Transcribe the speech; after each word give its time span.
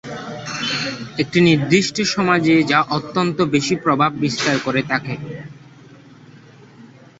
একটি 1.19 1.39
নির্দিষ্ট 1.41 1.95
সমাজে 2.13 2.55
যা 2.63 2.79
অত্যন্ত 2.97 3.37
বেশি 3.53 3.75
প্রভাব 3.83 4.11
বিস্তার 4.23 4.55
করে 4.65 4.81
থাকে। 4.91 5.15